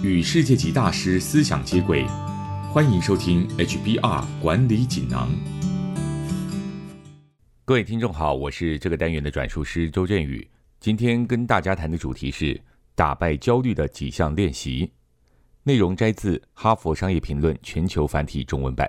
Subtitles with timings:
[0.00, 2.06] 与世界级大师思想接轨，
[2.72, 5.28] 欢迎收听 HBR 管理锦囊。
[7.64, 10.48] 各位听众好，我是这个单元的转述师周振宇。
[10.78, 12.60] 今天跟大家谈的主题是
[12.94, 14.88] 打败焦虑的几项练习，
[15.64, 18.88] 内容摘自《哈佛商业评论》全球繁体中文版。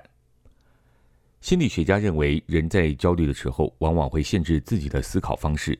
[1.41, 5.75] 心理学家认为，人在焦虑的时候，往往会限制自己的思考方式。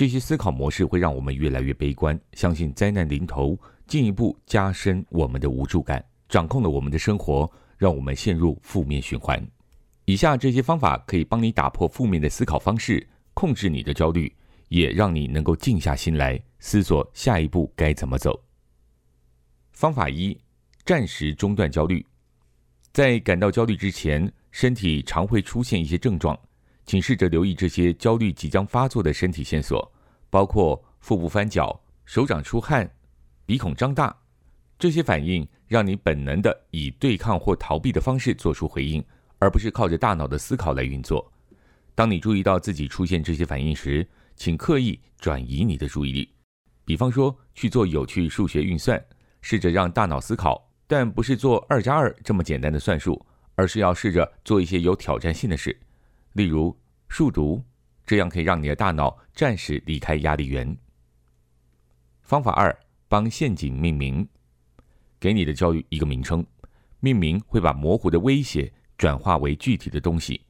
[0.00, 3.54] 这些思考模式会让我们越来越悲观，相信灾难临头，
[3.86, 9.46] 进一步加深我们的无助感，掌控了我们的生活，让我们陷入负面循环。
[10.06, 14.34] 以下这些方法可以帮你打破负面的思考方式，控制你的焦虑，
[14.68, 18.42] 也让你能够静下心来思索下一步该怎么走。
[19.72, 20.34] 方法一：
[20.86, 22.02] 暂时中断焦虑。
[22.90, 26.34] 在感到焦虑之前，身体常会出现一些症状。
[26.90, 29.88] 请试着留意这些焦虑即将发作的身体线索，
[30.28, 32.90] 包括腹部翻搅、手掌出汗、
[33.46, 34.12] 鼻孔张大。
[34.76, 39.04] 这些反应让你本能的以对抗或逃避的方式做出回应，
[39.38, 41.32] 而不是靠着大脑的思考来运作。
[41.94, 46.28] 当你注意到自己出现这些反应时，请刻意转移你的注意力，
[46.84, 49.00] 比方说去做有趣数学运算，
[49.42, 55.78] 试着让大脑思考，但不是做二加二这么简单的算术，而是要试着做一些有挑战性的事。
[56.34, 56.78] 例如
[57.10, 57.62] 数独，
[58.06, 60.74] 这样可以让你的大脑暂时离开压力源。
[62.22, 62.74] 方法二，
[63.08, 64.26] 帮陷阱命名，
[65.18, 66.46] 给你的焦虑一个名称，
[67.00, 70.40] 命名会把模糊的威胁转化为具体的东西。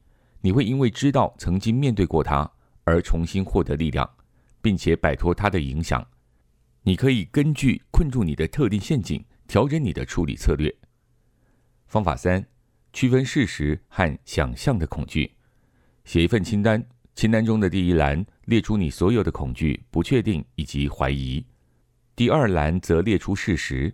[0.41, 2.49] 你会因为知道曾经面对过它
[2.83, 4.07] 而重新获得力量，
[4.61, 6.07] 并且摆脱它的影响。
[6.83, 10.73] 你可以根据困住你的特定陷阱调整你的处理策略。
[11.87, 12.45] 方法三，
[12.93, 15.35] 区分事实和想象的恐惧。
[16.03, 16.83] 写一份清单，
[17.15, 21.45] 清单中的第一栏列出你所有的恐惧、不确定以及怀疑；
[22.15, 23.93] 第二栏则列出事实。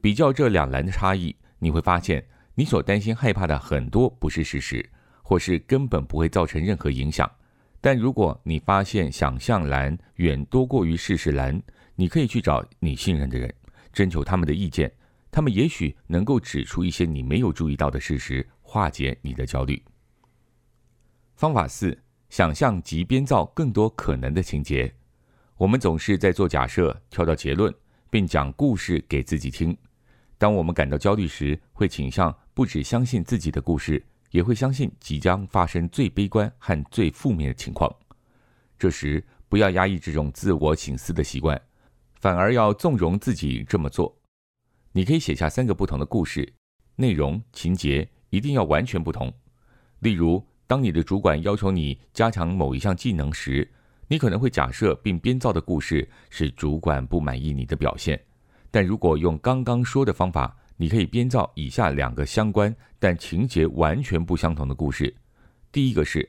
[0.00, 4.88] 比较这两栏的差异，你会发现你所担心、害怕的很多不是事实，
[5.22, 7.30] 或是根本不会造成任何影响。
[7.80, 11.60] 但如果你发现想象栏远多过于事实栏，
[11.96, 13.52] 你可以去找你信任的人，
[13.92, 14.90] 征求他们的意见，
[15.30, 19.82] 他们也许能够指出一些你没有注意到的事实，化解你的焦虑。
[21.38, 21.96] 方法四：
[22.30, 24.92] 想象及编造更多可能的情节。
[25.56, 27.72] 我们总是在做假设、跳到结论，
[28.10, 29.76] 并讲故事给自己听。
[30.36, 37.88] 当我们感到焦虑时，会倾向不只相信自己的故事，也会相信即将发生最悲观和最负面的情况。
[38.76, 41.62] 这时，不要压抑这种自我醒思的习惯，
[42.16, 44.12] 反而要纵容自己这么做。
[44.90, 46.52] 你可以写下三个不同的故事，
[46.96, 49.32] 内容、情节一定要完全不同。
[50.00, 53.66] 例如，当你的主管要求你加强某一项技能时，
[54.06, 58.20] 你可能会假设并编造的故事是主管不满意你的表现。
[58.70, 65.12] 但如果用刚刚说的方法，你可以编造以下两个相关但情节完全不相同的故事。
[65.72, 66.28] 第一个是，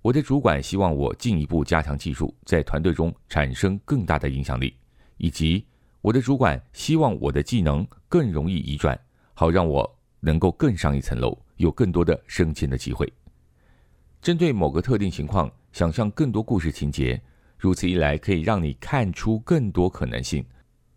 [0.00, 4.72] 我的主管希望我进一步加强技术，在团队中产生更大的影响力；
[5.18, 5.62] 以及
[6.00, 8.98] 我的主管希望我的技能更容易移转，
[9.34, 13.12] 好让我能够更上一层楼，有更多的升迁的机会。
[14.24, 17.20] 针对某个特定情况，想象更多故事情节，
[17.58, 20.42] 如此一来可以让你看出更多可能性。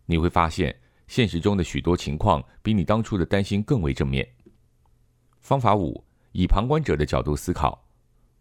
[0.06, 0.74] 你会发现，
[1.08, 4.26] 现实中的许多情况比你当初的担心更为正面。
[5.42, 6.02] 方法五：
[6.32, 7.86] 以旁观者的角度思考，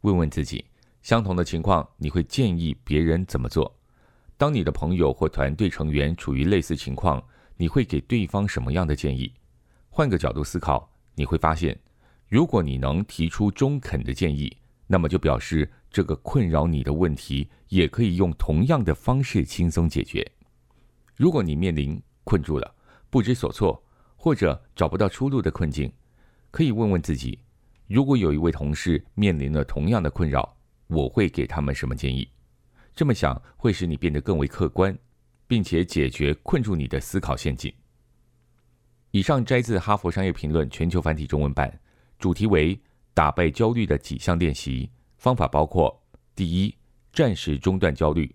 [0.02, 0.64] 问问自己，
[1.03, 3.76] 相同的情况你会建议别人怎么做？
[4.36, 7.20] 当你的朋友或团队成员处于类似情况，
[7.56, 9.34] 你会给对方什么样的建议？
[9.91, 11.76] 换个角度思考，你会发现，
[12.28, 14.56] 如果你能提出中肯的建议。
[14.86, 20.24] 那么就表示这个困扰你的问题也可以用同样的方式轻松解决。
[21.16, 22.74] 如果你面临困住了、
[23.10, 23.82] 不知所措
[24.16, 25.92] 或者找不到出路的困境，
[26.50, 27.38] 可以问问自己：
[27.88, 32.28] 如果有一位同事面临了同样的困扰，我会给他们什么建议？
[32.94, 34.97] 这么想会使你变得更为客观，
[35.47, 37.72] 并且解决困住你的思考陷阱。
[39.10, 41.80] 以上摘自《哈佛商业评论》全球繁体中文版，
[42.18, 42.78] 主题为。
[43.16, 46.03] 打败焦虑的几项练习方法包括：
[46.34, 46.77] 第一，
[47.15, 48.30] 暂时中断焦虑；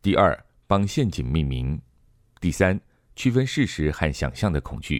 [0.00, 0.34] 第二，
[0.66, 1.78] 帮陷阱命名；
[2.40, 2.80] 第三，
[3.14, 4.98] 区分事实和想象的恐惧；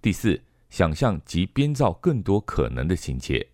[0.00, 3.46] 第四，想象及编造更多可能的情节；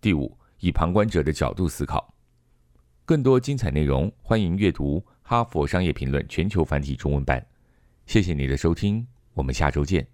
[0.00, 2.14] 第五，以旁观者的角度思考。
[3.04, 7.44] 更多精彩内容，欢迎阅读《哈佛商业评论》全球繁体中文版。
[8.06, 10.06] 谢谢你的收听，我们下周见。